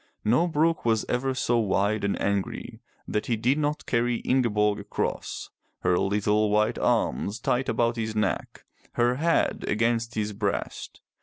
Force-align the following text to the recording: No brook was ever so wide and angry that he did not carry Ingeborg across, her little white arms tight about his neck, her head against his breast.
No 0.25 0.47
brook 0.47 0.83
was 0.83 1.05
ever 1.07 1.35
so 1.35 1.59
wide 1.59 2.03
and 2.03 2.19
angry 2.19 2.81
that 3.07 3.27
he 3.27 3.35
did 3.37 3.59
not 3.59 3.85
carry 3.85 4.15
Ingeborg 4.25 4.79
across, 4.79 5.51
her 5.81 5.95
little 5.95 6.49
white 6.49 6.79
arms 6.79 7.39
tight 7.39 7.69
about 7.69 7.97
his 7.97 8.15
neck, 8.15 8.65
her 8.93 9.17
head 9.17 9.63
against 9.67 10.15
his 10.15 10.33
breast. 10.33 11.01